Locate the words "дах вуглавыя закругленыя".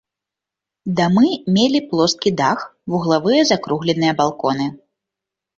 2.41-4.17